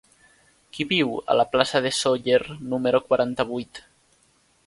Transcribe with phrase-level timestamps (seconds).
[0.77, 2.41] Qui viu a la plaça de Sóller
[2.73, 3.83] número quaranta-vuit?